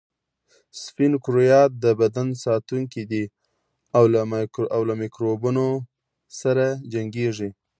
سپین 0.83 1.13
کرویات 1.23 1.71
د 1.83 1.85
بدن 2.01 2.27
ساتونکي 2.43 3.03
دي 3.11 3.23
او 4.75 4.81
له 4.89 4.93
میکروبونو 5.01 5.67
سره 6.39 6.65
جنګیږي 6.93 7.49